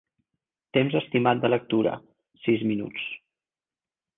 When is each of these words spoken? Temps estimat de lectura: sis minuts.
Temps 0.77 0.95
estimat 0.99 1.43
de 1.43 1.51
lectura: 1.55 1.93
sis 2.47 2.65
minuts. 2.71 3.07